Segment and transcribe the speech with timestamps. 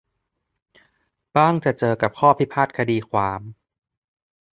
[1.35, 3.41] บ้างจะเจอกับข้อพิพาทคดีความ